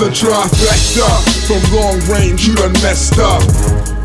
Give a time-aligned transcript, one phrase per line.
[0.00, 1.12] It's a trifecta.
[1.44, 3.44] From long range, you done messed up.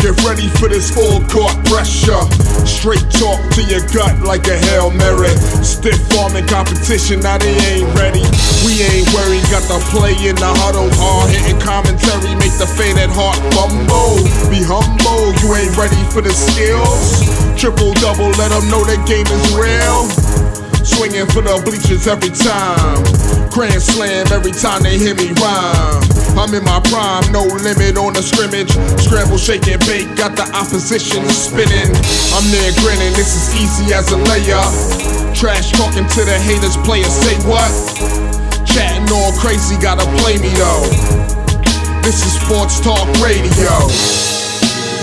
[0.04, 2.20] Get ready for this full court pressure.
[2.68, 5.32] Straight talk to your gut like a Hail Mary.
[5.64, 8.28] Stiff arming competition, now they ain't ready.
[8.68, 10.92] We ain't worried, got the play in the huddle.
[11.00, 14.20] Hard hitting commentary, make the faded heart bumble.
[14.52, 17.24] Be humble, you ain't ready for the skills.
[17.56, 20.12] Triple double, let them know the game is real.
[20.84, 23.45] Swinging for the bleachers every time.
[23.56, 26.04] Grand slam every time they hear me rhyme.
[26.36, 28.68] I'm in my prime, no limit on the scrimmage.
[29.00, 31.88] Scramble, shake, and bake, got the opposition spinning.
[32.36, 35.32] I'm there grinning, this is easy as a layup.
[35.34, 37.72] Trash talking to the haters, players say what?
[38.68, 40.84] Chatting all crazy, gotta play me though.
[42.04, 44.45] This is Sports Talk Radio.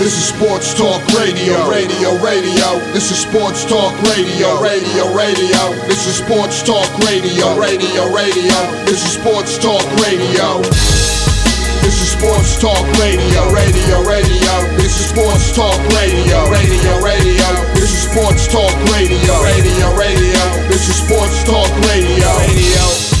[0.03, 2.91] This is Sports Talk Radio, radio, radio.
[2.91, 5.71] This is Sports Talk Radio, radio, radio.
[5.87, 8.83] This is Sports Talk Radio, radio, radio.
[8.83, 10.59] This is Sports Talk Radio.
[10.59, 14.75] This is Sports Talk Radio, radio, radio.
[14.75, 17.47] This is Sports Talk Radio, radio, radio.
[17.71, 20.67] This is Sports Talk Radio, radio, radio.
[20.67, 23.12] This is Sports Talk Radio, radio.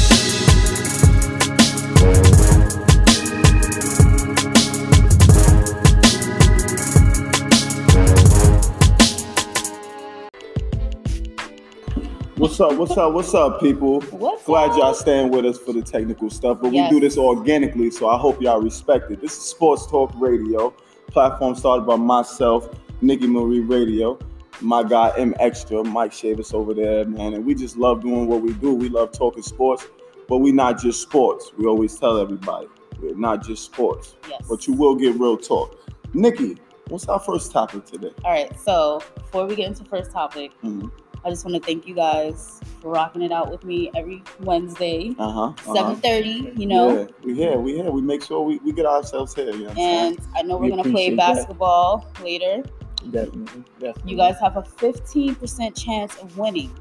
[12.53, 12.77] What's up?
[12.77, 13.13] What's up?
[13.13, 13.99] What's up, people?
[14.11, 14.77] What's Glad up?
[14.77, 16.91] y'all staying with us for the technical stuff, but Yes.
[16.91, 19.21] we do this organically, so I hope y'all respect it.
[19.21, 20.71] This is Sports Talk Radio,
[21.07, 22.69] platform started by myself,
[23.01, 24.19] Nikki Marie Radio,
[24.61, 28.43] my guy M Extra, Mike Shavis over there, man, and we just love doing what
[28.43, 28.71] we do.
[28.75, 29.87] We love talking sports,
[30.29, 31.51] but we not just sports.
[31.57, 32.67] We always tell everybody
[33.01, 34.45] we're not just sports, Yes.
[34.47, 35.75] but you will get real talk.
[36.13, 38.11] Nikki, what's our first topic today?
[38.23, 38.51] All right.
[38.59, 40.91] So before we get into first topic, Mhm.
[41.25, 45.15] I just want to thank you guys for rocking it out with me every Wednesday,
[45.17, 45.41] Uh huh.
[45.43, 45.73] uh-huh.
[45.73, 46.51] seven thirty.
[46.57, 47.91] You know, Yeah, we here, we here.
[47.91, 49.45] We make sure we, we get ourselves here.
[49.51, 50.17] You know what saying?
[50.17, 51.35] and I know We we're gonna play appreciate that.
[51.35, 52.63] basketball later.
[53.11, 54.11] Definitely, definitely.
[54.11, 56.71] You guys have a fifteen percent chance of winning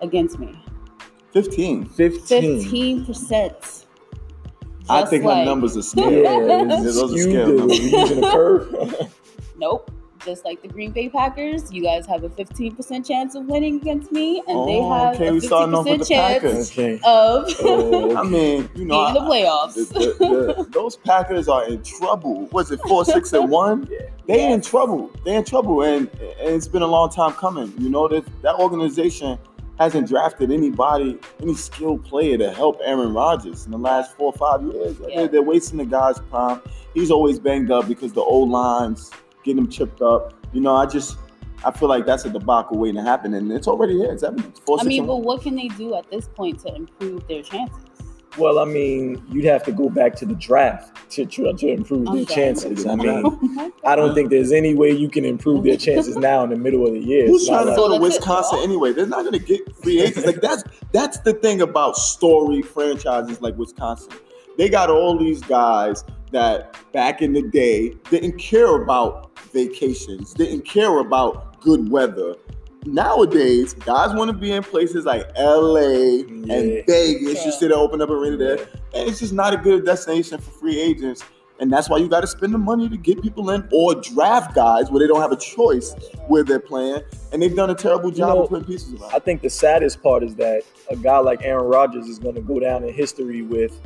[0.00, 0.54] against me.
[1.32, 1.86] 15.
[1.86, 2.60] 15.
[2.60, 3.86] Fifteen percent.
[4.88, 5.82] I think my numbers are Yeah,
[6.22, 6.50] scary.
[6.50, 7.78] it's those are skewed scale to- numbers.
[7.80, 9.12] we're using a curve.
[9.58, 9.90] Nope.
[10.24, 14.12] Just like the Green Bay Packers, you guys have a 15% chance of winning against
[14.12, 16.70] me, and they Oh, have okay, a we starting off 50% the chance Packers.
[16.72, 17.00] okay.
[17.04, 19.74] of Oh, I mean, you know, in the playoffs.
[19.74, 19.84] the-
[20.18, 22.46] the- the- those Packers are in trouble.
[22.52, 23.88] Was it four, six, and one?
[24.26, 24.36] Yeah.
[24.36, 25.10] They in trouble.
[25.24, 27.72] They in trouble, and, and it's been a long time coming.
[27.78, 29.38] You know that that organization
[29.78, 34.32] hasn't drafted anybody, any skilled player to help Aaron Rodgers in the last four or
[34.34, 34.96] five years.
[35.00, 35.16] Yeah.
[35.16, 36.60] They're, they're wasting the guy's prime.
[36.94, 39.10] He's always banged up because the old lines
[39.44, 40.34] getting them chipped up.
[40.52, 41.16] You know, I just
[41.64, 44.12] I feel like that's a debacle waiting to happen, and it's already here.
[44.12, 44.58] It's evident.
[44.64, 45.24] Four, I mean, but one.
[45.24, 47.84] what can they do at this point to improve their chances?
[48.38, 52.08] Well, I mean, you'd have to go back to the draft to try to improve
[52.08, 52.34] I'm their sorry.
[52.36, 52.86] chances.
[52.86, 56.44] I mean, oh I don't think there's any way you can improve their chances now
[56.44, 57.26] in the middle of the year.
[57.26, 58.92] Who's It's trying to go So to that's it, Wisconsin anyway?
[58.92, 60.24] They're not going to get free agents.
[60.24, 60.62] Like that's
[60.92, 64.12] that's the thing about story franchises like Wisconsin.
[64.56, 70.62] They got all these guys that back in the day didn't care about vacations, didn't
[70.64, 72.34] care about good weather.
[72.86, 76.54] Nowadays, guys want to be in places like LA Yeah.
[76.54, 76.86] and Vegas.
[76.86, 77.30] True.
[77.44, 78.58] You see, they open up a arena there,
[78.94, 81.22] and it's just not a good destination for free agents.
[81.58, 84.54] And that's why you got to spend the money to get people in or draft
[84.54, 85.94] guys where they don't have a choice
[86.26, 87.02] where they're playing.
[87.32, 89.12] And they've done a terrible job know, of putting pieces around.
[89.14, 92.40] I think the saddest part is that a guy like Aaron Rodgers is going to
[92.40, 93.78] go down in history with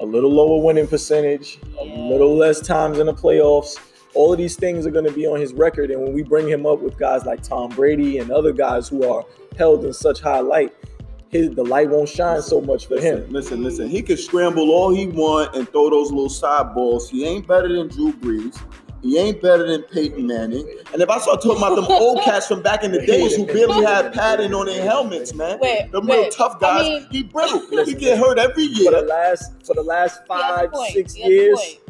[0.00, 3.76] a little lower winning percentage, a little less times in the playoffs.
[4.14, 5.90] All of these things are going to be on his record.
[5.90, 9.08] And when we bring him up with guys like Tom Brady and other guys who
[9.08, 9.24] are
[9.56, 10.74] held in such high light,
[11.30, 13.18] his the light won't shine so much for him.
[13.30, 13.88] Listen, listen, listen.
[13.88, 17.10] He could scramble all he want and throw those little side balls.
[17.10, 18.58] He ain't better than Drew Brees.
[19.02, 20.68] He ain't better than Peyton Manning.
[20.92, 23.46] And if I start talking about them old cats from back in the days who
[23.46, 26.32] barely had padding on their helmets, man, Wait, them real wait.
[26.32, 27.60] tough I guys, mean- he brittle.
[27.84, 28.90] he get hurt every year.
[28.90, 31.80] For the last for the last He five, six He years, point.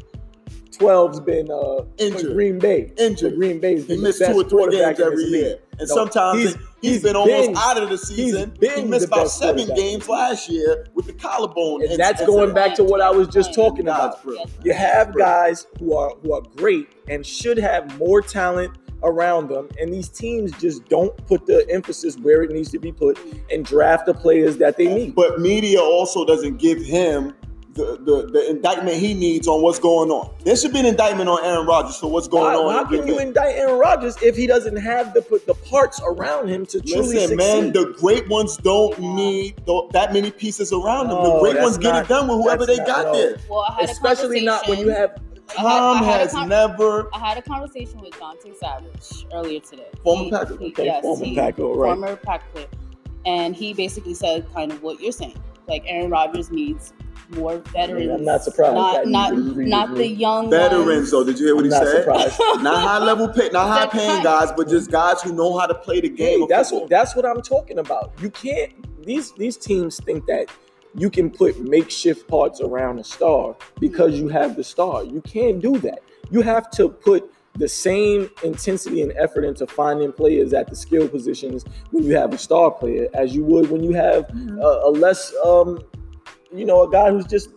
[0.78, 2.34] 12's been uh, Injured.
[2.34, 2.92] Green Bay.
[2.98, 3.34] Injured.
[3.36, 5.58] Green Bay's He been missed two or three games every year.
[5.80, 8.52] And No, sometimes he's- he's been almost out of the season.
[8.58, 11.82] been He missed about seven games last year with the collarbone.
[11.82, 12.28] And that's incident.
[12.28, 14.22] going back to what I was just talking about.
[14.24, 14.48] brittle.
[14.64, 18.72] You have guys who are who are great and should have more talent
[19.04, 22.90] around them, and these teams just don't put the emphasis where it needs to be
[22.90, 23.16] put
[23.48, 25.14] and draft the players that they need.
[25.14, 27.32] But media also doesn't give him
[27.78, 30.28] the, the, the indictment he needs on what's going on.
[30.44, 32.74] There should be an indictment on Aaron Rodgers for what's going Why, on.
[32.74, 33.22] how can you Bay.
[33.22, 37.20] indict Aaron Rodgers if he doesn't have the the parts around him to truly Listen,
[37.28, 37.36] succeed?
[37.38, 41.22] man, the great ones don't need th- that many pieces around them.
[41.22, 43.12] The great that's ones get it done with whoever they that's got no.
[43.12, 43.36] there.
[43.48, 45.12] Well, Especially not when you have
[45.56, 49.26] I had- Tom I had has con- never I had a conversation with Dante Savage
[49.32, 49.86] earlier today.
[50.04, 50.54] Former He- Packer.
[50.54, 51.88] Okay, yes, former he- Packer, right.
[51.90, 52.64] Former Packer.
[53.24, 55.38] And he basically said kind of what you're saying.
[55.66, 56.92] Like Aaron Rodgers needs
[57.30, 58.10] more veterans.
[58.10, 59.98] I'm not surprised Not that you not agree not me.
[59.98, 60.86] the young veterans.
[60.86, 61.10] ones.
[61.10, 61.96] Though, did you hear what I'm he not said?
[62.04, 62.38] surprised.
[62.62, 65.74] not high level pay, not high paying guys, but just guys who know how to
[65.74, 66.40] play the game.
[66.40, 66.82] Hey, that's football.
[66.82, 68.12] what that's what I'm talking about.
[68.20, 68.72] You can't
[69.04, 70.46] these these teams think that
[70.94, 75.04] you can put makeshift parts around a star because you have the star.
[75.04, 76.00] You can't do that.
[76.30, 81.08] You have to put the same intensity and effort into finding players at the skill
[81.08, 84.58] positions when you have a star player as you would when you have Mm-hmm.
[84.60, 85.78] a, a less um
[86.52, 87.50] you know a guy who's just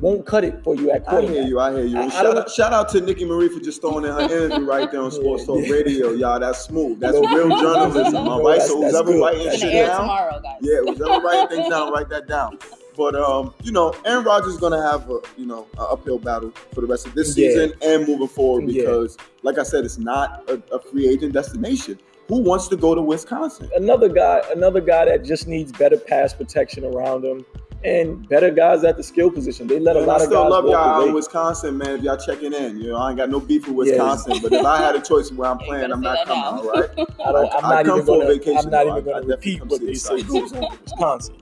[0.00, 1.60] won't cut it for you at I hear you.
[1.60, 1.96] I hear you.
[1.96, 4.20] I- And I shout, out, shout out to Nikki Marie for just throwing in her
[4.22, 5.54] interview right there on Sports Yeah.
[5.54, 6.10] Talk Radio.
[6.10, 6.98] Y'all, that's smooth.
[7.00, 8.16] That's real journalism.
[8.16, 9.22] All no, that's- So who's that's ever good.
[9.22, 10.00] writing It's shit down?
[10.00, 10.56] tomorrow, guys.
[10.60, 12.58] Yeah, who's ever writing things down, write that down.
[12.96, 16.50] But um, you know, Aaron Rodgers is gonna have a you know an uphill battle
[16.74, 17.50] for the rest of this Yeah.
[17.50, 18.82] season and moving forward Yeah.
[18.82, 21.98] because, like I said, it's not a, a free agent destination.
[22.28, 23.70] Who wants to go to Wisconsin?
[23.76, 27.44] another guy, another guy that just needs better pass protection around him
[27.84, 29.66] and better guys at the skill position.
[29.66, 31.08] They let a And lot I of still guys love y'all out away.
[31.08, 31.96] in Wisconsin, man.
[31.96, 34.64] If y'all checking in, you know, I ain't got no beef with Wisconsin, but if
[34.64, 36.42] I had a choice of where I'm playing, I'm not coming.
[36.42, 36.70] now.
[36.70, 36.90] All right.
[36.98, 38.34] I don't, I'm I- I not come even for a gonna.
[38.34, 38.80] vacation, I'm not though.
[38.80, 40.32] even I- I going to repeat what they the say sights.
[40.32, 41.34] goes on in Wisconsin.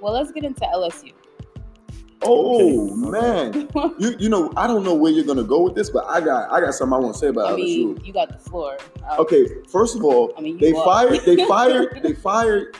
[0.00, 1.12] Well, let's get into LSU.
[2.24, 3.10] Oh Okay.
[3.10, 3.68] man,
[3.98, 6.52] you you know I don't know where you're gonna go with this, but I got
[6.52, 8.04] I got something I want to say about I LSU.
[8.06, 8.78] you got the floor.
[9.10, 10.84] Um, Okay, first of all, I mean, they are.
[10.84, 12.76] fired they fired they fired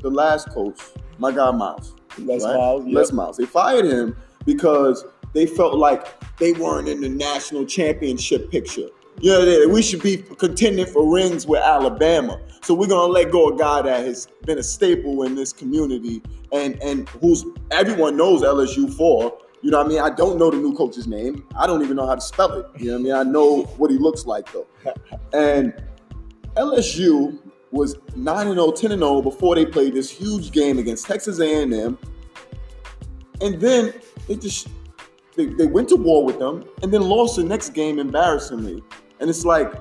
[0.00, 0.80] the last coach,
[1.18, 1.94] my guy Miles.
[2.18, 2.56] Les right?
[2.56, 2.94] Miles, yep.
[2.94, 3.36] Les Miles.
[3.36, 6.06] They fired him because they felt like
[6.38, 8.88] they weren't in the national championship picture.
[9.20, 12.38] You know, they- we should be contending for rings with Alabama.
[12.62, 15.52] So we're gonna let go of a guy that has been a staple in this
[15.52, 16.20] community
[16.52, 19.38] and and who's everyone knows LSU for.
[19.62, 20.00] You know what I mean?
[20.00, 21.44] I don't know the new coach's name.
[21.56, 22.66] I don't even know how to spell it.
[22.78, 23.12] You know what I mean?
[23.14, 24.66] I know what he looks like though.
[25.32, 25.72] And
[26.56, 27.38] LSU
[27.76, 31.98] was 9 0, 10 0 before they played this huge game against Texas A&M.
[33.40, 33.92] And then
[34.26, 34.68] they just
[35.36, 38.82] they, they went to war with them and then lost the next game embarrassingly.
[39.20, 39.72] And it's like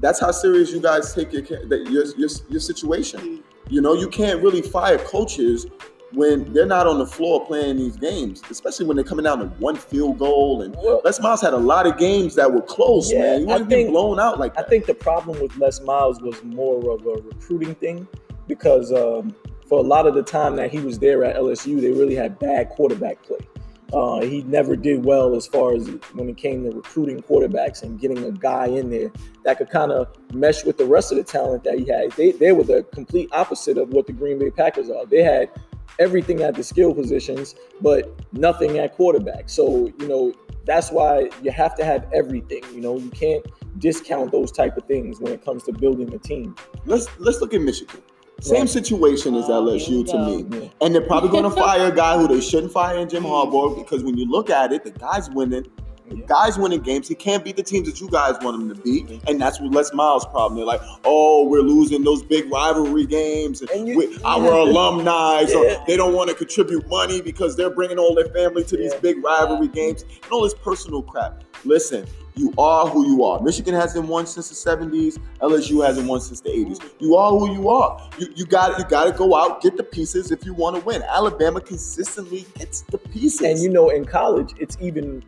[0.00, 3.42] that's how serious you guys take your that your, your, your situation.
[3.68, 5.66] You know, you can't really fire coaches
[6.12, 9.46] when they're not on the floor playing these games, especially when they're coming down to
[9.58, 10.62] one field goal.
[10.62, 13.40] And Well, Les Miles had a lot of games that were close, Yeah, man.
[13.40, 16.42] You want to be blown out like I think the problem with Les Miles was
[16.44, 18.06] more of a recruiting thing
[18.46, 19.34] because um,
[19.68, 22.38] for a lot of the time that he was there at LSU, they really had
[22.38, 23.38] bad quarterback play.
[23.92, 28.00] Uh, he never did well as far as when it came to recruiting quarterbacks and
[28.00, 29.10] getting a guy in there
[29.44, 32.10] that could kind of mesh with the rest of the talent that he had.
[32.12, 35.06] They, they were the complete opposite of what the Green Bay Packers are.
[35.06, 35.50] They had
[35.98, 39.48] everything at the skill positions, but nothing at quarterback.
[39.48, 40.32] So, you know,
[40.64, 42.62] that's why you have to have everything.
[42.74, 43.44] You know, you can't
[43.78, 46.54] discount those type of things when it comes to building a team.
[46.86, 48.02] let's let's look at Michigan.
[48.40, 48.68] Same Right.
[48.68, 50.26] situation as Oh, here LSU we to go.
[50.58, 50.60] me.
[50.64, 50.68] Yeah.
[50.82, 53.76] And they're probably going to fire a guy who they shouldn't fire in Jim Harbaugh
[53.76, 55.66] because when you look at it, the guy's winning.
[56.08, 57.08] The guy's winning games.
[57.08, 59.22] He can't beat the teams that you guys want him to beat.
[59.28, 60.56] And that's what Les Miles' problem.
[60.56, 63.60] They're like, oh, we're losing those big rivalry games.
[63.60, 67.70] And And you- with our alumni, so they don't want to contribute money because they're
[67.70, 69.00] bringing all their family to these Yeah.
[69.00, 71.42] big rivalry games and all this personal crap.
[71.64, 73.40] Listen, you are who you are.
[73.42, 75.18] Michigan hasn't won since the 70s.
[75.40, 76.78] LSU hasn't won since the 80s.
[76.98, 77.98] You are who you are.
[78.18, 80.82] You you got you got to go out get the pieces if you want to
[80.84, 81.02] win.
[81.02, 83.40] Alabama consistently gets the pieces.
[83.40, 85.22] And you know, in college, it's even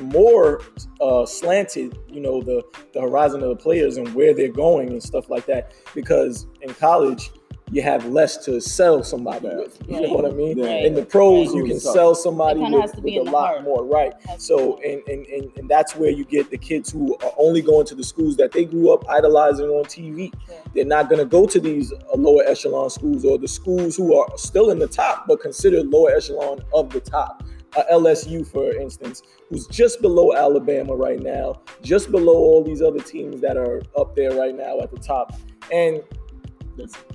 [0.00, 0.62] more
[1.00, 1.98] uh, slanted.
[2.08, 2.62] You know, the
[2.92, 5.72] the horizon of the players and where they're going and stuff like that.
[5.94, 7.30] Because in college,
[7.72, 9.76] you have less to sell somebody with.
[9.88, 10.02] You Right.
[10.04, 10.58] know what I mean?
[10.64, 11.56] In the pros, Right.
[11.56, 13.64] you can sell somebody with, has to be with a lot heart.
[13.64, 14.12] more, right?
[14.38, 17.84] So, and, and and and that's where you get the kids who are only going
[17.86, 20.32] to the schools that they grew up idolizing on TV.
[20.48, 20.54] Yeah.
[20.74, 24.14] They're not going to go to these uh, lower echelon schools or the schools who
[24.14, 27.42] are still in the top but considered lower echelon of the top.
[27.76, 33.00] Uh, LSU, for instance, who's just below Alabama right now, just below all these other
[33.00, 35.34] teams that are up there right now at the top,
[35.72, 36.02] and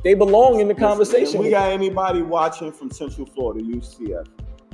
[0.03, 1.35] they belong in the conversation.
[1.39, 4.27] if we got anybody watching from Central Florida, UCF.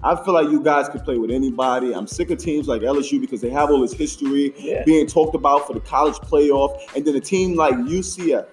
[0.03, 1.94] I feel like you guys could play with anybody.
[1.94, 4.84] I'm sick of teams like LSU because they have all this history Yeah.
[4.86, 8.46] being talked about for the college playoff, and then a team like UCF,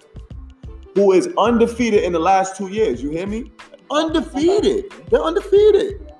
[0.94, 3.02] who is undefeated in the last two years.
[3.02, 3.50] You hear me?
[3.90, 4.86] Undefeated.
[5.10, 6.12] They're undefeated.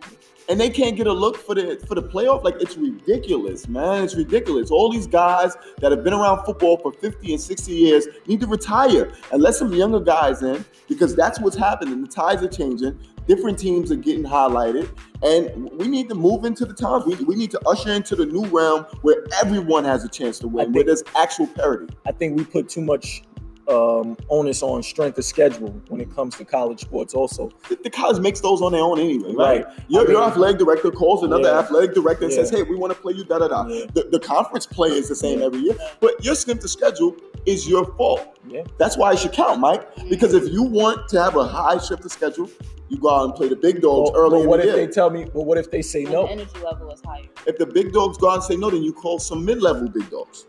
[0.49, 2.45] And they can't get a look for the for the playoff.
[2.45, 4.05] Like it's ridiculous, man.
[4.05, 4.71] It's ridiculous.
[4.71, 8.47] All these guys that have been around football for 50 and 60 years need to
[8.47, 12.03] retire and let some younger guys in because that's what's happening.
[12.03, 12.99] The tides are changing.
[13.27, 14.91] Different teams are getting highlighted,
[15.23, 17.07] and we need to move into the times.
[17.07, 20.49] We, we need to usher into the new realm where everyone has a chance to
[20.49, 21.95] win, I where there's actual parity.
[22.07, 23.23] I think we put too much
[23.69, 27.15] um, onus on strength of schedule when it comes to college sports.
[27.15, 29.65] Also, The, the college makes those on their own anyway, right?
[29.67, 29.79] Right.
[29.89, 31.59] Your, I your athletic director calls another Yeah.
[31.61, 33.67] athletic director and says, "Hey, we want to play you." Da da da.
[33.67, 33.87] Yeah.
[33.95, 35.47] The, the conference play is the same Yeah.
[35.47, 37.17] every year, but your strength of schedule
[37.47, 38.39] is your fault.
[38.49, 39.83] yeah, That's why it should count, Mike.
[40.09, 42.49] Because if you want to have a high strength of schedule,
[42.89, 44.77] you go out and play the big dogs Well, early but in what the if
[44.77, 44.87] year.
[44.87, 45.27] they tell me?
[45.33, 46.27] Well, what if they say When no?
[46.27, 47.25] the energy level is higher.
[47.47, 50.09] if the big dogs go out and say no, then you call some mid-level big
[50.11, 50.45] dogs.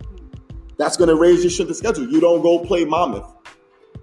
[0.77, 2.07] That's going to raise your strength of schedule.
[2.09, 3.31] You don't go play Monmouth.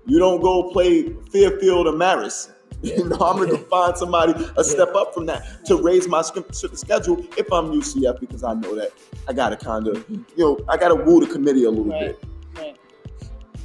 [0.07, 2.51] You don't go play Fairfield or Marist.
[2.83, 6.21] You know, I'm going to find somebody a step up from that to raise my
[6.21, 8.91] strength of schedule if I'm UCF because I know that
[9.29, 10.15] I got to kind of, mm-hmm.
[10.37, 12.19] you know, I got to woo the committee a little Right.
[12.21, 12.25] bit.
[12.57, 12.77] Right.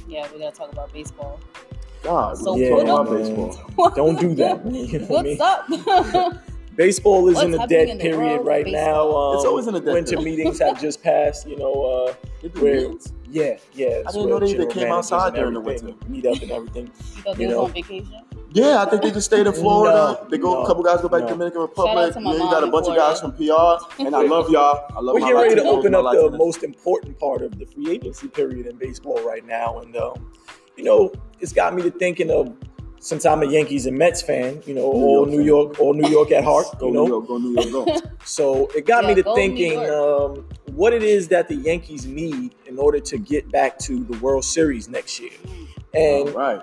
[0.06, 1.40] Yeah, we gotta talk about baseball.
[2.04, 3.90] God, So yeah, talking what up- baseball.
[3.96, 4.64] Don't do that.
[4.64, 4.74] man.
[4.86, 5.34] You know what I
[5.66, 6.16] What's mean?
[6.16, 6.34] up?
[6.78, 9.10] Baseball is What's in a dead in period world of right now.
[9.10, 10.24] Um, It's always in a dead winter period.
[10.24, 11.44] meetings have just passed.
[11.48, 12.12] You know, uh,
[12.60, 12.92] Where-
[13.28, 13.86] yeah, yeah.
[13.86, 15.92] I it's didn't know they- even came outside during the winter.
[16.06, 16.84] Meet up and everything.
[17.16, 17.64] you thought they You was know.
[17.64, 18.14] on vacation?
[18.52, 20.20] Yeah, I think they just stayed in Florida.
[20.22, 21.26] No, they go, no, a couple guys go back no.
[21.26, 21.96] to Dominican Republic.
[21.98, 23.00] out to my then you got a bunch of Florida.
[23.00, 24.86] guys from PR, and I love y'all.
[24.96, 27.66] I love We're my getting ready to open up the most important part of the
[27.66, 30.30] free agency period in baseball right now, and um,
[30.76, 32.54] you know, it's got me to thinking of
[33.00, 35.46] since I'm a Yankees and Mets fan, you know, New all York New fan.
[35.46, 37.06] York, all New York at heart, Go you New know.
[37.06, 37.96] York, go New York, go.
[38.24, 42.06] So it got Yeah, me to go thinking um, what it is that the Yankees
[42.06, 45.30] need in order to get back to the World Series next year.
[45.94, 46.60] And All right.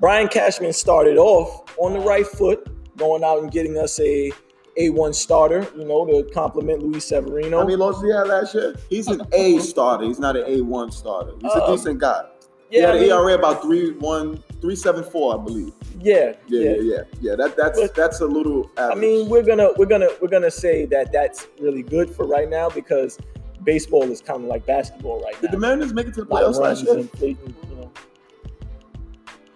[0.00, 2.66] Brian Cashman started off on the right foot,
[2.96, 4.32] going out and getting us a
[4.78, 7.58] A1 starter, you know, to complement Luis Severino.
[7.58, 8.74] How many losses he had last year?
[8.90, 10.04] He's an A starter.
[10.04, 11.32] He's not an A1 starter.
[11.40, 12.24] He's a Um, decent guy.
[12.70, 15.72] he yeah, had I an mean, ERA about three one three seven four, I believe.
[16.00, 16.70] yeah, Yeah, yeah.
[16.70, 17.00] yeah, yeah.
[17.20, 18.70] Yeah, that that's But- that's a little.
[18.76, 22.48] I mean, we're gonna we're gonna we're gonna say that that's really good for right
[22.48, 23.18] now because
[23.64, 25.40] baseball is kind of like basketball right now.
[25.40, 25.68] did the now.
[25.68, 26.98] Mariners make it to the playoffs last year?
[26.98, 27.90] and fleeting, you know.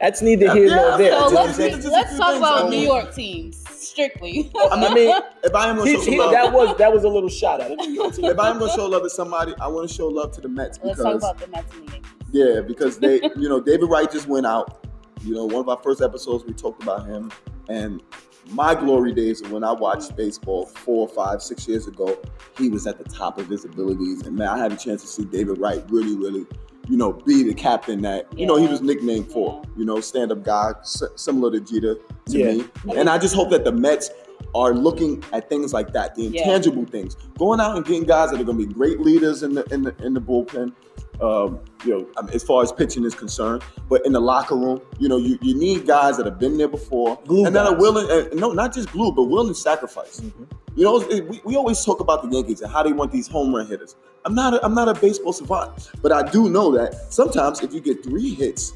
[0.00, 1.12] That's neither Yeah, here yeah, nor there.
[1.12, 1.74] so So you know what I'm let's saying?
[1.76, 2.38] just a let's talk things.
[2.38, 4.50] about Um, New York teams strictly.
[4.70, 5.14] I mean,
[5.44, 7.60] if I am gonna show some he- love, that was that was a little shot
[7.60, 7.78] at it.
[7.80, 10.48] if I am gonna show love to somebody, I want to show love to the
[10.48, 12.10] Mets because let's talk about the Mets and the Yankees.
[12.32, 14.86] Yeah, because they, you know, David Wright just went out.
[15.24, 17.30] You know, one of our first episodes we talked about him,
[17.68, 18.02] and
[18.50, 22.18] my glory days when I watched baseball four, five, six years ago,
[22.56, 25.08] he was at the top of his abilities, and man, I had a chance to
[25.08, 26.46] see David Wright really, really,
[26.88, 29.62] you know, be the captain that you know he was nicknamed for.
[29.76, 31.96] You know, stand-up guy, s- similar to Jeter
[32.26, 32.52] to Yeah.
[32.52, 32.64] me,
[32.96, 34.10] and I just hope that the Mets
[34.54, 36.28] are looking at things like that, the Yeah.
[36.40, 39.54] intangible things, going out and getting guys that are going to be great leaders in
[39.54, 40.72] the in the in the bullpen.
[41.20, 44.56] Um, you know, I mean, as far as pitching is concerned, but in the locker
[44.56, 47.66] room, you know, you, you need guys that have been there before Glue and that
[47.66, 48.06] are willing.
[48.10, 50.20] And, no, not just glue, but willing to sacrifice.
[50.20, 50.46] Mhm.
[50.76, 53.28] You know, it- we, we always talk about the Yankees and how they want these
[53.28, 53.96] home run hitters.
[54.24, 57.72] I'm not a, I'm not a baseball savant, but I do know that sometimes if
[57.74, 58.72] you get three hits,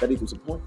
[0.00, 0.62] that equals a point.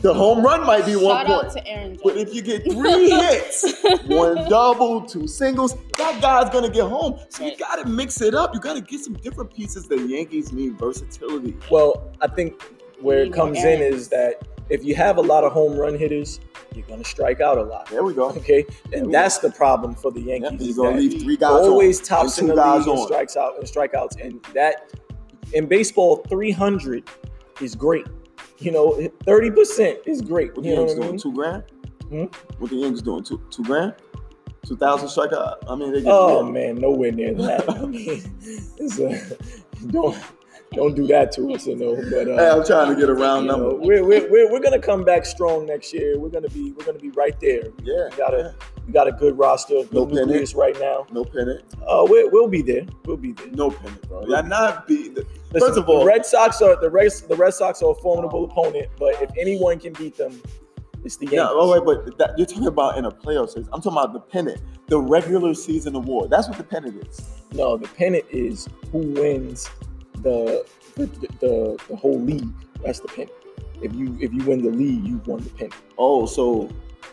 [0.00, 1.52] The home run might be one Shout point.
[1.52, 3.74] to Aaron But if you get three hits,
[4.06, 7.18] one double, two singles, that guy's gonna get home.
[7.28, 7.58] So you Right.
[7.58, 8.54] gotta mix it up.
[8.54, 9.86] You gotta get some different pieces.
[9.88, 11.56] The Yankees need versatility.
[11.70, 12.60] Well, I think
[13.00, 13.96] where it Need more comes in errands.
[14.02, 16.40] is that if you have a lot of home run hitters,
[16.74, 17.86] you're gonna strike out a lot.
[17.90, 18.30] There we go.
[18.30, 20.60] Okay, and we- that's the problem for the Yeah, Yankees.
[20.60, 22.86] you're is gonna that leave three guys always on, tops and in two the guys
[22.86, 23.06] league in on.
[23.06, 24.92] strikes out and strikeouts, and that
[25.52, 27.04] in baseball, 300
[27.60, 28.06] is great.
[28.58, 30.54] You know, 30 percent is great.
[30.56, 31.10] What the You know Yankees I doing?
[31.12, 31.18] mean?
[31.20, 31.62] Two grand?
[32.08, 32.24] Hmm?
[32.58, 33.22] What the Yankees doing?
[33.24, 33.94] Two two grand?
[34.66, 35.56] Two thousand strikeout?
[35.68, 37.68] I mean, they get Oh man, nowhere near that.
[37.68, 38.22] I mean,
[38.78, 39.36] it's a,
[39.88, 40.16] don't
[40.72, 41.94] don't do that to us, you know.
[42.10, 43.74] But uh, Hey, I'm trying to get a round you know, number.
[43.76, 46.18] we're, we're, we're, we're gonna come back strong next year.
[46.18, 47.62] We're gonna be we're gonna be right there.
[47.82, 48.54] Yeah, We got a
[48.86, 50.54] we got a good roster, No pennant.
[50.54, 51.06] right now.
[51.12, 52.84] no pennant, Uh, we, we'll be there.
[53.04, 53.48] We'll be there.
[53.48, 54.24] no pennant, bro.
[54.26, 55.08] Yeah, not be.
[55.08, 57.92] The, Listen, first of all, the Red Sox are the Red the Red Sox are
[57.92, 60.40] a formidable opponent, but if anyone can beat them,
[61.04, 61.38] it's the Yankees.
[61.38, 63.68] Yeah, oh wait, but that, you're talking about in a playoff series.
[63.72, 66.30] I'm talking about the pennant, the regular season award.
[66.30, 67.20] That's what the pennant is.
[67.52, 69.70] No, the pennant is who wins
[70.26, 70.66] the
[70.96, 71.06] the,
[71.40, 71.52] the
[71.88, 72.48] the whole league.
[72.84, 73.32] That's the pennant.
[73.82, 75.74] If you if you win the league, you've won the pennant.
[75.98, 76.68] Oh, so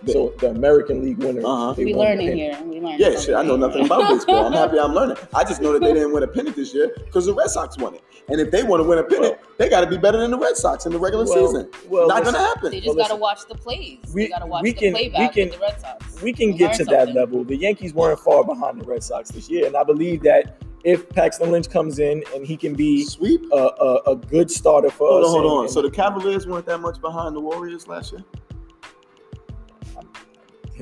[0.08, 1.42] So the American League winner.
[1.46, 1.74] Uh-huh.
[1.74, 2.56] they We won learning pennant.
[2.58, 2.64] here.
[2.74, 3.00] We learning.
[3.00, 3.36] Yeah, shit.
[3.36, 4.46] I know nothing about baseball.
[4.48, 5.18] I'm happy I'm learning.
[5.34, 7.78] I just know that they didn't win a pennant this year because the Red Sox
[7.78, 8.02] won it.
[8.30, 10.38] And if they want to win a pennant, they got to be better than the
[10.38, 11.70] Red Sox in the regular Well, season.
[11.90, 12.72] well, Not gonna happen.
[12.72, 14.00] They just Well, gotta watch the plays.
[14.14, 16.22] We- they gotta watch we the can- playback we can- with the Red Sox.
[16.22, 17.44] we can Learn get to that level.
[17.46, 21.08] The Yankees weren't far behind the Red Sox this year, and I believe that if
[21.10, 23.42] Paxton Lynch comes in and he can be Sweep.
[23.52, 25.64] a, a, a good starter for Hold us, on, hold and- on.
[25.66, 28.24] and- So the Cavaliers weren't that much behind the Warriors last year.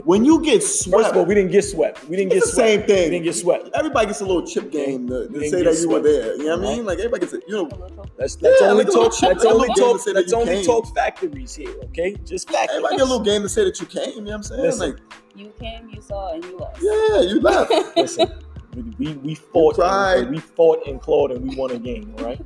[0.06, 2.08] When you get swept, first of all, we didn't get swept.
[2.08, 2.70] We didn't it's get the swept.
[2.70, 3.04] same thing.
[3.04, 3.70] We didn't get swept.
[3.76, 6.38] Everybody gets a little chip game to, We to say get that you were there.
[6.38, 6.86] You know what I mean?
[6.86, 7.70] Like everybody gets, a, you know,
[8.18, 9.20] Let's let's Yeah, only like a little talk.
[9.20, 10.04] chip- Let's only talk.
[10.06, 10.66] that Let's only came.
[10.66, 12.16] talk factories here, okay?
[12.26, 12.70] Just factories.
[12.78, 14.10] everybody get a little game to say that you came.
[14.16, 14.62] You know what I'm saying?
[14.62, 14.90] Listen.
[14.92, 15.00] Like,
[15.36, 16.82] You came, you saw, and you lost.
[16.82, 17.72] yeah, you left.
[17.98, 18.32] Listen,
[18.76, 22.26] we, we, we fought and, we fought and clawed and we won a game, all
[22.26, 22.40] right?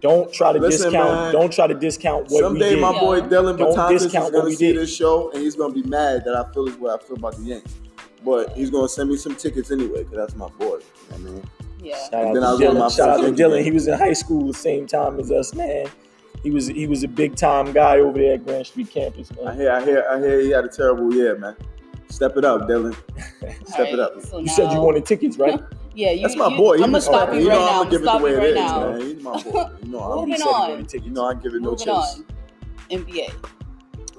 [0.00, 1.12] Don't try to Listen, discount.
[1.14, 1.32] man.
[1.32, 2.70] Don't try to discount what we did.
[2.70, 4.76] Someday my boy Dylan Don't Batanzas is discount what gonna we see did.
[4.82, 7.36] this show and he's gonna be mad that I feel as way I feel about
[7.36, 7.76] the Yankees.
[8.24, 10.64] But he's gonna send me some tickets anyway, because that's my boy.
[10.66, 11.42] You know what I mean?
[11.82, 11.96] Yeah.
[12.10, 12.96] Shout out then I to was on my Dylan.
[12.96, 13.54] Shout out to first Dylan.
[13.56, 13.64] game.
[13.64, 15.86] He was in high school the same time as us, man.
[16.42, 19.44] He was he was a big time guy over there at Grand Street campus, I
[19.44, 19.56] man.
[19.56, 21.54] hear, I hear, I hear he had a terrible year, man.
[22.10, 22.94] Step it up, Dylan.
[23.66, 24.20] Step Alright, it up.
[24.22, 25.60] So You now, said you wanted tickets, right?
[25.92, 26.22] Yeah, you.
[26.22, 26.74] That's my you- boy.
[26.74, 27.66] I'm gonna stop you You right now.
[27.66, 28.90] I'm I'm gonna give it the stop you right now.
[28.92, 29.00] man.
[29.00, 29.66] He's my boy.
[29.82, 30.86] You know I'm, Moving He said on.
[31.04, 31.88] you know I give it no Moving chase.
[31.88, 32.24] on.
[32.90, 33.34] NBA.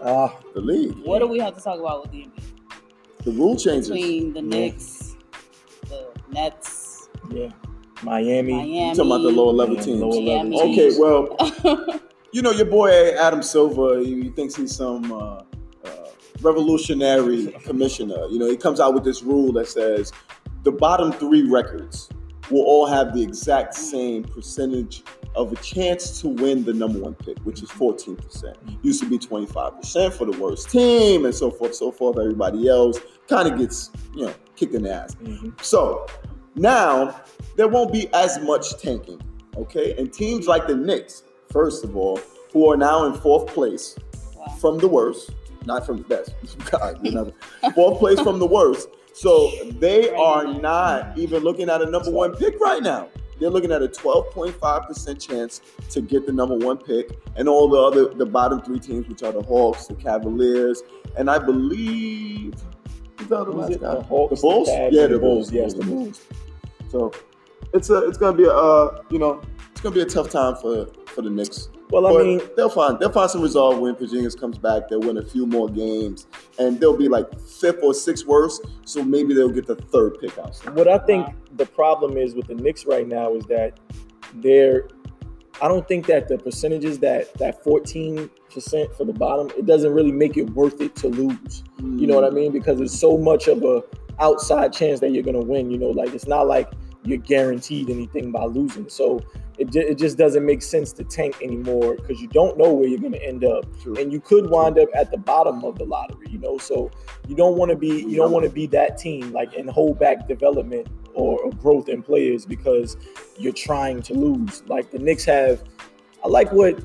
[0.03, 3.23] Ah, The league, What do we have to talk about with the NBA?
[3.23, 3.87] the rule changes.
[3.89, 4.47] Between the Yeah.
[4.47, 5.15] Knicks,
[5.87, 7.49] the Nets, yeah.
[8.03, 8.51] Miami.
[8.53, 8.89] Miami.
[8.89, 10.01] You talking about the lower level Yeah, teams?
[10.01, 10.73] lower level Miami.
[10.73, 11.99] Okay, well,
[12.33, 13.99] you know your boy Adam Silver.
[13.99, 15.43] He, he thinks he's some uh, uh,
[16.41, 18.25] revolutionary commissioner.
[18.29, 20.11] You know, he comes out with this rule that says
[20.63, 22.09] the bottom three records
[22.49, 25.03] will all have the exact same percentage
[25.35, 28.53] of a chance to win the number one pick, which is 14%.
[28.83, 32.17] Used to be 25% for the worst team, and so forth, so forth.
[32.19, 35.15] Everybody else kind of gets, you know, kicked in the ass.
[35.23, 35.53] Mhm.
[35.63, 36.05] So
[36.55, 37.15] now
[37.55, 39.21] there won't be as much tanking,
[39.55, 39.95] okay?
[39.97, 42.19] And teams like the Knicks, first of all,
[42.51, 43.95] who are now in fourth place
[44.37, 44.53] Wow.
[44.59, 45.31] from the worst,
[45.65, 46.33] not from the best.
[46.71, 47.31] God, know,
[47.73, 48.89] fourth place from the worst.
[49.13, 53.09] So they are not even looking at a number one pick right now.
[53.39, 57.77] They're looking at a 12.5% chance to get the number one pick, and all the
[57.79, 60.83] other the bottom three teams, which are the Hawks, the Cavaliers,
[61.17, 62.53] and I believe
[63.27, 63.81] the other Who's it?
[63.81, 64.67] The Hawks, the Bulls.
[64.67, 65.49] the yeah, the Bulls.
[65.49, 65.51] Bulls.
[65.51, 66.21] Yes, the the Bulls.
[66.89, 67.11] So
[67.73, 70.55] it's a it's gonna be a uh, you know it's gonna be a tough time
[70.55, 71.69] for for the Knicks.
[71.91, 74.87] Well, I but mean, they'll find they'll find some resolve when Porzingis comes back.
[74.89, 76.27] They'll win a few more games,
[76.57, 78.65] and they'll be like fifth or sixth worst.
[78.85, 80.55] So maybe they'll get the third pick out.
[80.73, 81.33] what I think Wow.
[81.57, 83.79] the problem is with the Knicks right now is that
[84.35, 84.87] they're.
[85.61, 89.93] I don't think that the percentages that that 14 percent for the bottom it doesn't
[89.93, 91.63] really make it worth it to lose.
[91.79, 92.35] You know what I mm.
[92.35, 92.51] mean?
[92.51, 93.83] Because it's so much of a
[94.19, 95.69] outside chance that you're gonna win.
[95.69, 96.71] You know, like it's not like
[97.03, 98.89] you're guaranteed anything by losing.
[98.89, 99.21] So
[99.57, 102.99] it, it just doesn't make sense to tank anymore because you don't know where you're
[102.99, 103.95] gonna end up, True.
[103.97, 106.27] and you could wind up at the bottom of the lottery.
[106.29, 106.89] You know, so
[107.27, 109.99] you don't want to be you don't want to be that team like and hold
[109.99, 112.97] back development or, or growth in players because
[113.37, 114.63] you're trying to lose.
[114.67, 115.63] Like the Knicks have,
[116.23, 116.79] I like what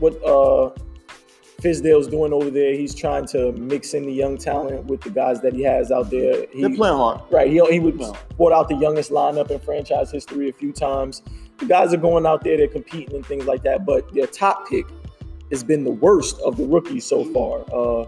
[0.00, 0.70] what uh
[1.60, 2.72] Fizdale's doing over there.
[2.72, 6.08] He's trying to mix in the young talent with the guys that he has out
[6.08, 6.46] there.
[6.52, 7.20] He, They're playing hard.
[7.30, 7.50] Right.
[7.50, 7.98] He, he would
[8.36, 11.22] brought out the youngest lineup in franchise history a few times.
[11.58, 13.84] The guys are going out there, they're competing and things like that.
[13.84, 14.86] But their top pick
[15.50, 17.64] has been the worst of the rookies so far.
[17.72, 18.06] Uh,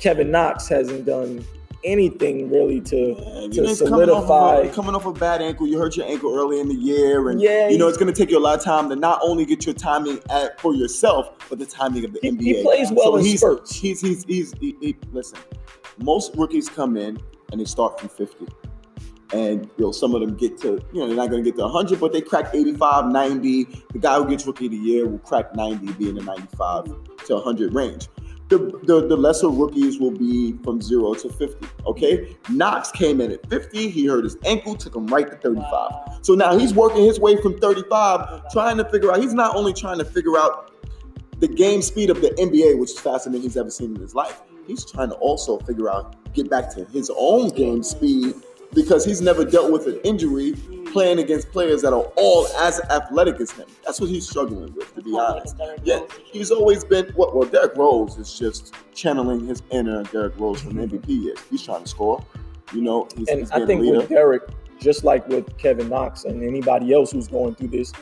[0.00, 1.44] Kevin Knox hasn't done
[1.84, 4.70] anything really to And, to it's coming off, solidify.
[4.70, 5.66] a, coming off a bad ankle.
[5.66, 8.18] You hurt your ankle early in the year, and Yeah, you know it's going to
[8.18, 11.30] take you a lot of time to not only get your timing at, for yourself,
[11.48, 12.40] but the timing of the He, NBA.
[12.42, 13.74] he plays well in he's, spurts.
[13.74, 15.38] He's he's he's he, he- listen.
[15.98, 17.18] Most rookies come in
[17.52, 18.46] and they start from 50.
[19.34, 21.62] And you know, some of them get to, you know, they're not gonna get to
[21.62, 23.64] 100, but they crack 85, 90.
[23.92, 26.84] The guy who gets rookie of the year will crack 90, be in the 95
[27.26, 28.08] to 100 range.
[28.48, 31.66] The, the, the lesser rookies will be from zero to 50.
[31.86, 32.36] Okay.
[32.48, 33.90] Knox came in at 50.
[33.90, 35.62] He hurt his ankle, took him right to 35.
[35.70, 36.18] Wow.
[36.22, 39.20] So now he's working his way from 35, trying to figure out.
[39.20, 40.72] He's not only trying to figure out
[41.40, 44.14] the game speed of the NBA, which is faster than he's ever seen in his
[44.14, 44.42] life.
[44.66, 48.34] He's trying to also figure out get back to his own game speed
[48.74, 50.54] because he's never dealt with an injury
[50.92, 53.66] playing against players that are all as athletic as him.
[53.84, 55.58] That's what he's struggling with, to be Kinda like a honest.
[55.58, 57.32] Derrick Yeah, he's always been well.
[57.34, 60.74] Well, Derrick Rose is just channeling his inner Derrick Rose from.
[60.74, 61.38] MVP years.
[61.50, 62.24] He's trying to score.
[62.72, 64.42] You know, he's, And he's I think with Derrick,
[64.80, 67.92] just like with Kevin Knox and anybody else who's going through this,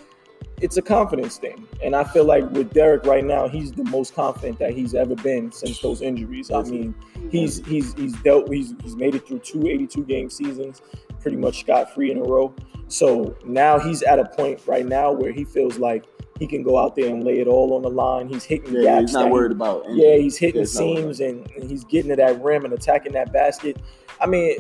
[0.61, 1.67] it's a confidence thing.
[1.83, 5.15] And I feel like with Derrick right now, he's the most confident that he's ever
[5.15, 6.51] been since those injuries.
[6.51, 6.95] I mean,
[7.31, 10.81] he's he's he's dealt he's he's made it through two 82 game seasons,
[11.21, 12.55] pretty much scot free in a row.
[12.89, 16.05] So now he's at a point right now where he feels like
[16.39, 18.29] he can go out there and lay it all on the line.
[18.29, 19.01] He's hitting Yeah, gaps.
[19.03, 19.85] he's not that he- worried about.
[19.89, 20.23] yeah, anything.
[20.23, 23.81] he's hitting he's seams and, and he's getting to that rim and attacking that basket.
[24.21, 24.59] I mean,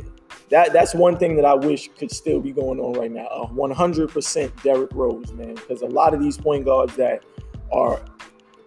[0.51, 3.27] that that's one thing that I wish could still be going on right now.
[3.27, 7.25] Uh, a 100% Derrick Rose, man, because a lot of these point guards that
[7.73, 8.01] are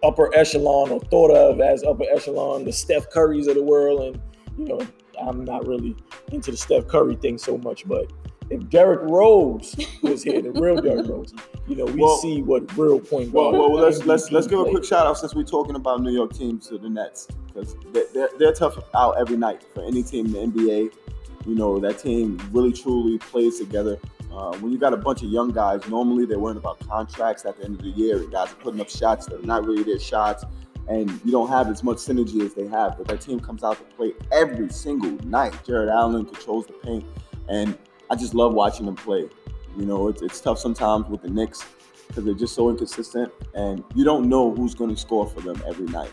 [0.02, 4.20] upper echelon or thought of as upper echelon, the Steph Currys of the world, and
[4.58, 4.80] you know,
[5.20, 5.96] I'm not really
[6.32, 8.10] into the Steph Curry thing so much, but
[8.50, 11.32] if Derrick Rose was here, the real Derrick Rose,
[11.68, 13.58] you know, we Well- see what real point Well, guard.
[13.72, 16.32] well, let's let's let's give a quick shout out since we're talking about New York
[16.32, 20.26] teams to the Nets because they're, they're, they're tough out every night for any team
[20.34, 20.90] in the NBA.
[21.46, 23.98] You know that team really truly plays together.
[24.32, 27.56] Uh, when you got a bunch of young guys, normally they're worrying about contracts at
[27.56, 28.18] the end of the year.
[28.18, 30.44] And guys are putting up shots that are not really their shots,
[30.88, 32.96] and you don't have as much synergy as they have.
[32.98, 35.58] But that team comes out to play every single night.
[35.64, 37.04] Jarrett Allen controls the paint,
[37.48, 37.76] and
[38.10, 39.28] I just love watching them play.
[39.76, 41.64] You know, it's, it's tough sometimes with the Knicks
[42.06, 45.62] because they're just so inconsistent, and you don't know who's going to score for them
[45.66, 46.10] every night.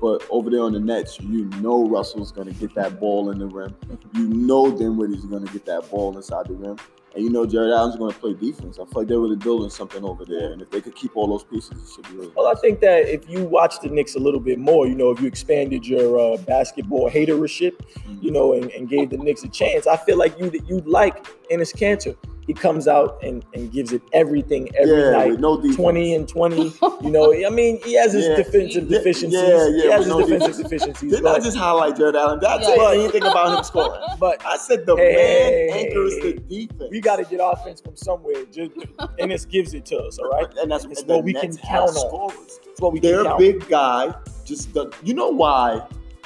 [0.00, 3.38] But over there on the Nets, you know Russell's going to get that ball in
[3.38, 3.74] the rim.
[4.14, 6.76] You know Dinwiddie's going to get that ball inside the rim.
[7.14, 8.78] And you know Jarrett Allen's going to play defense.
[8.78, 10.52] I feel like they're really building something over there.
[10.52, 12.80] And if they could keep all those pieces, it should be really Well, I think
[12.80, 15.86] that if you watch the Knicks a little bit more, you know, if you expanded
[15.86, 17.80] your uh, basketball hatership,
[18.20, 20.86] you know, and, and gave the Knicks a chance, I feel like you that you'd
[20.86, 22.16] like Enes Kanter.
[22.46, 25.40] He comes out and, and gives it everything every yeah, night.
[25.40, 25.76] no defense.
[25.76, 26.74] 20 and 20.
[27.02, 28.36] You know, I mean, he has his Yeah.
[28.36, 29.32] defensive deficiencies.
[29.40, 30.62] yeah, he yeah, has his no defensive defense.
[30.62, 31.10] deficiencies.
[31.10, 32.38] Didn't I just highlight Jarrett Allen?
[32.42, 32.76] That's Yeah.
[32.76, 34.00] what anything about him scoring.
[34.20, 36.90] but I said the Hey, man anchors the defense.
[36.90, 38.44] we got to get offense from somewhere.
[38.52, 38.72] Just
[39.18, 40.46] this gives it to us, all right?
[40.60, 41.94] And that's It's and what the we can count on.
[41.94, 42.60] scorers.
[42.66, 43.38] That's what we can Their count.
[43.38, 45.82] big guy just does, you know why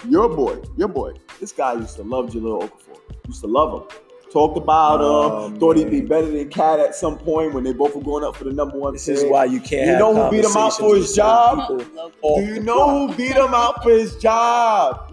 [0.08, 2.98] your boy, your boy, this guy used to love Jahlil Okafor.
[3.28, 3.98] Used to love him.
[4.32, 5.54] Talked about him.
[5.54, 8.24] Um, Thought he'd be better than KAT at some point when they both were going
[8.24, 9.16] up for the number one This pick.
[9.16, 11.68] is why you can't You have know who beat him out for his job?
[11.68, 15.12] people Love off Do you know who beat him out for his job?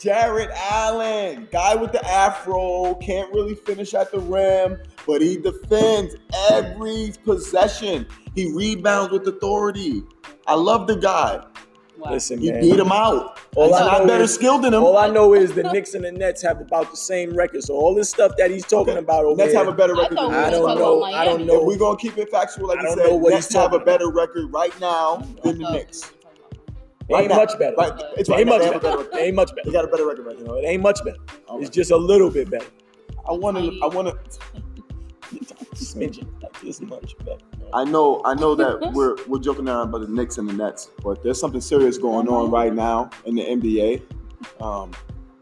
[0.00, 6.14] Jarrett Allen, guy with the afro, can't really finish at the rim, but he defends
[6.50, 8.06] every possession.
[8.34, 10.02] He rebounds with authority.
[10.46, 11.42] I love the guy.
[11.98, 12.10] Wow.
[12.12, 12.60] Listen, He man.
[12.60, 13.38] beat him out.
[13.56, 14.84] All He's I not better is- skilled than him.
[14.84, 17.62] All I know is the Knicks and the Nets have about the same record.
[17.64, 18.98] So all this stuff that he's talking Okay.
[19.00, 21.02] about over Nets here, have a better record thought than I don't know.
[21.04, 21.60] I don't know.
[21.62, 23.56] If we're gonna keep it factual, like I you don't said, know what Nets he's
[23.56, 26.10] have a talking better record right now than the I Knicks.
[26.10, 27.36] we were talking about it ain't Right now.
[27.36, 27.76] much better.
[27.76, 28.96] Right, it's It right ain't much They have a better.
[29.04, 29.70] better It ain't much They better.
[29.72, 30.52] got a better record right You now.
[30.52, 31.16] know, it ain't much better.
[31.48, 32.66] All It's just a little bit better.
[33.28, 33.72] I want to.
[33.82, 34.62] I want to.
[35.76, 37.38] Smidgen, like this much better.
[37.72, 40.90] I know, I know that we're we're joking around about the Knicks and the Nets,
[41.02, 44.02] but there's something serious going on right now in the NBA,
[44.62, 44.92] um,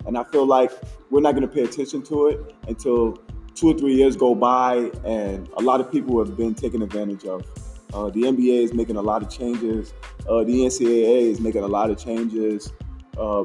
[0.07, 0.71] and I feel like
[1.11, 3.19] we're not going to pay attention to it until
[3.55, 7.25] two or three years go by, and a lot of people have been taken advantage
[7.25, 7.43] of.
[7.93, 9.95] Uh, the NBA is making a lot of changes.
[10.29, 12.73] Uh, the NCAA is making a lot of changes
[13.17, 13.45] uh,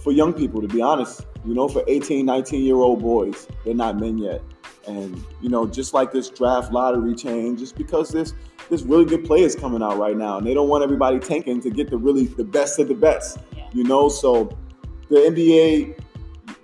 [0.00, 0.60] for young people.
[0.60, 4.42] To be honest, you know, for 18, 19 year old boys, they're not men yet.
[4.86, 8.34] And you know, just like this draft lottery change, just because this
[8.68, 11.70] there's really good players coming out right now, and they don't want everybody tanking to
[11.70, 13.38] get the really the best of the best.
[13.56, 13.64] Yeah.
[13.72, 14.56] You know, so
[15.08, 15.98] the NBA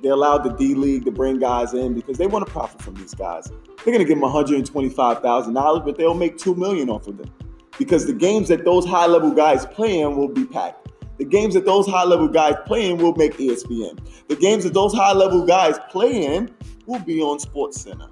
[0.02, 2.94] they allowed the D League to bring guys in because they want to profit from
[2.94, 3.50] these guys.
[3.84, 6.54] They're gonna give them one hundred and twenty five thousand dollars, but they'll make two
[6.54, 7.30] million off of them
[7.78, 10.88] because the games that those high level guys play in will be packed.
[11.18, 13.98] The games that those high level guys play in will make ESPN.
[14.28, 16.52] The games that those high level guys play in
[16.86, 18.08] will be on Sports Center.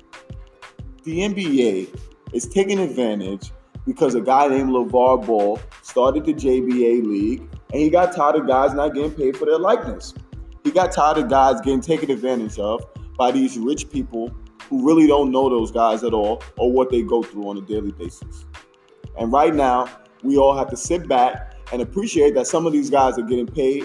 [1.04, 1.98] The NBA
[2.32, 3.52] is taking advantage
[3.86, 7.40] because a guy named LeVar Ball started the JBA league
[7.72, 10.14] and he got tired of guys not getting paid for their likeness.
[10.62, 12.82] He got tired of guys getting taken advantage of
[13.16, 14.30] by these rich people
[14.68, 17.62] who really don't know those guys at all or what they go through on a
[17.62, 18.44] daily basis.
[19.18, 19.88] And right now,
[20.22, 23.46] we all have to sit back and appreciate that some of these guys are getting
[23.46, 23.84] paid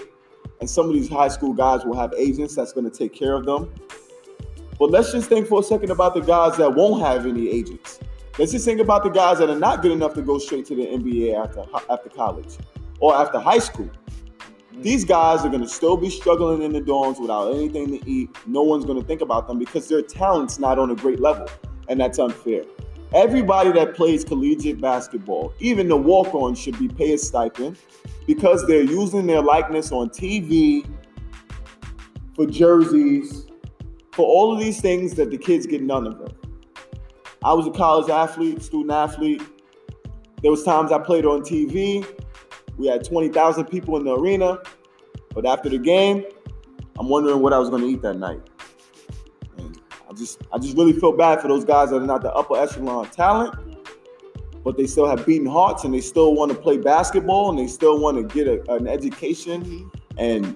[0.59, 3.35] and some of these high school guys will have agents that's going to take care
[3.35, 3.73] of them.
[4.77, 7.99] But let's just think for a second about the guys that won't have any agents.
[8.37, 10.75] Let's just think about the guys that are not good enough to go straight to
[10.75, 12.57] the NBA after after college
[12.99, 13.89] or after high school.
[14.73, 14.83] Mm.
[14.83, 18.29] These guys are going to still be struggling in the dorms without anything to eat.
[18.45, 21.47] No one's going to think about them because their talent's not on a great level,
[21.87, 22.63] and that's unfair.
[23.13, 27.77] Everybody that plays collegiate basketball, even the walk-ons, should be paid a stipend
[28.27, 30.85] because they're using their likeness on TV,
[32.35, 33.45] for jerseys,
[34.15, 36.33] for all of these things that the kids get none of them.
[37.43, 39.43] I was a college athlete, student athlete.
[40.41, 42.07] there was times I played on TV.
[42.77, 44.59] We had 20,000 people in the arena,
[45.33, 46.23] but after the game,
[46.97, 48.41] I'm wondering what I was going to eat that night.
[49.57, 52.33] And I just, I just really feel bad for those guys that are not the
[52.33, 53.53] upper echelon talent,
[54.63, 57.67] but they still have beating hearts and they still want to play basketball and they
[57.67, 59.91] still want to get a, an education.
[60.17, 60.55] And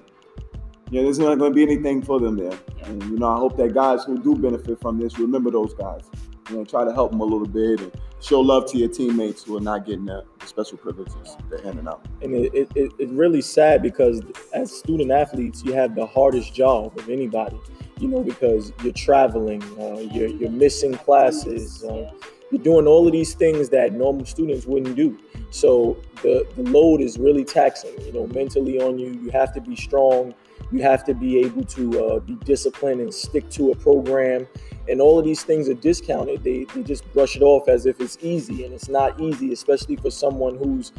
[0.98, 2.58] know, there's not going to be anything for them there.
[2.84, 6.02] And you know, I hope that guys who do benefit from this remember those guys.
[6.48, 9.44] You know, try to help them a little bit and show love to your teammates
[9.44, 12.04] who are not getting the special privileges they're handing out.
[12.22, 14.20] And it, it, it, it's really sad because
[14.52, 17.58] as student athletes, you have the hardest job of anybody.
[17.98, 22.10] You know, because you're traveling, uh, you're you're missing classes, uh,
[22.50, 25.18] you're doing all of these things that normal students wouldn't do.
[25.50, 27.92] So the the load is really taxing.
[28.00, 29.12] You know, mentally on you.
[29.22, 30.34] You have to be strong.
[30.70, 34.46] You have to be able to uh, be disciplined and stick to a program.
[34.88, 36.44] And all of these things are discounted.
[36.44, 39.96] They, they just brush it off as if it's easy, and it's not easy, especially
[39.96, 40.92] for someone who's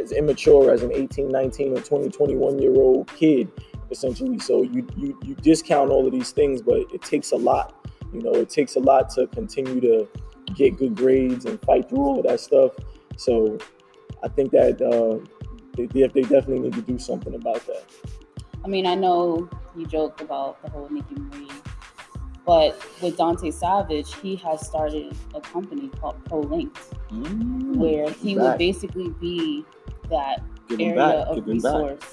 [0.00, 3.50] as immature as an 18, 19, or 20, 21 year old kid,
[3.90, 4.38] essentially.
[4.38, 7.88] So you, you you discount all of these things, but it takes a lot.
[8.12, 10.08] You know, it takes a lot to continue to
[10.54, 12.72] get good grades and fight through all of that stuff.
[13.16, 13.58] So
[14.22, 15.24] I think that uh,
[15.76, 17.84] they, they definitely need to do something about that.
[18.64, 21.48] I mean, I know you joked about the whole Nicki Marie,
[22.44, 28.34] but with Dante Savage, he has started a company called Pro Links, Mm, where he
[28.36, 28.44] back.
[28.44, 29.64] would basically be
[30.10, 32.04] that Giving area back, of back, resource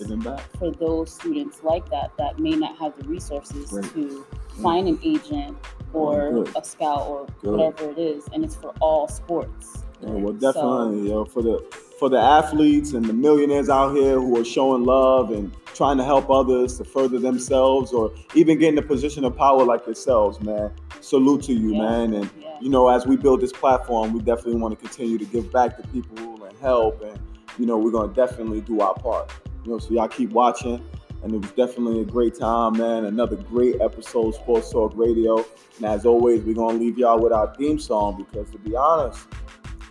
[0.58, 3.86] for those students like that that may not have the resources Great.
[3.94, 4.26] to
[4.62, 5.56] find an agent
[5.94, 7.52] or Oh, a scout or Good.
[7.52, 9.84] whatever it is, and it's for all sports.
[10.02, 11.64] Yeah, well, So- definitely, yo, for the
[12.00, 16.04] for the athletes and the millionaires out here who are showing love and trying to
[16.04, 20.42] help others to further themselves, or even get in a position of power like yourselves,
[20.42, 20.72] man.
[21.02, 21.82] Salute to you, Yeah.
[21.82, 22.14] man.
[22.16, 22.58] And Yeah.
[22.60, 25.78] you know, as we build this platform, we definitely want to continue to give back
[25.78, 27.18] to people and help, and
[27.60, 29.32] you know, we're gonna definitely do our part.
[29.64, 30.82] You know, so y'all keep watching.
[31.24, 33.06] And it was definitely a great time, man.
[33.06, 35.44] Another great episode of Sports Talk Radio.
[35.78, 39.20] And as always, we're gonna leave y'all with our theme song because to be honest,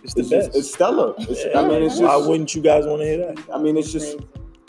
[0.03, 0.45] It's the it's best.
[0.47, 1.13] just it's stellar.
[1.19, 1.59] It's, Yeah.
[1.59, 2.29] I mean, it's Why just.
[2.29, 3.39] wouldn't you guys want to hear that?
[3.53, 4.15] I mean, it's just.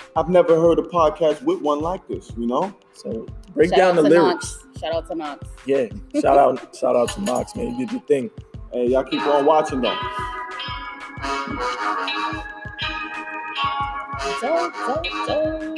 [0.09, 0.13] Crazy.
[0.17, 2.33] I've never heard a podcast with one like this.
[2.37, 2.75] You know.
[2.93, 4.65] So break Shout down the to lyrics.
[4.65, 4.81] Knox.
[4.81, 5.49] Shout out to Knox.
[5.67, 5.87] Yeah,
[6.21, 7.79] shout out, shout out to Mox, man.
[7.79, 8.31] You did your thing.
[8.73, 9.99] Hey, y'all keep on watching though.
[14.41, 15.75] So, so, so.